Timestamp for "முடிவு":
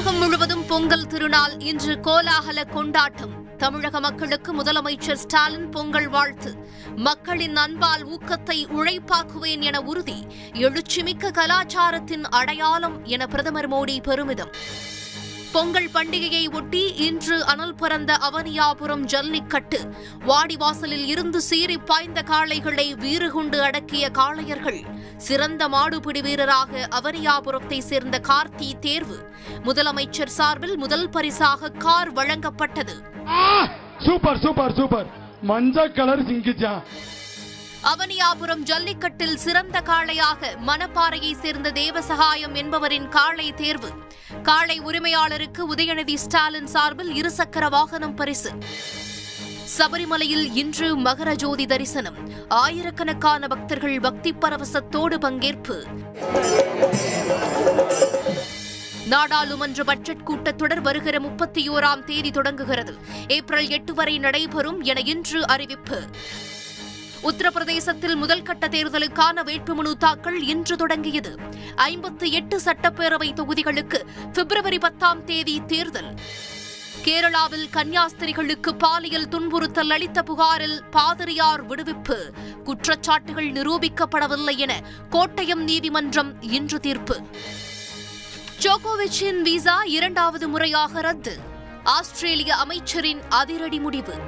93.78-94.16